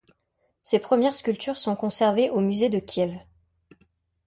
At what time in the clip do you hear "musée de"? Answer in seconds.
2.39-2.79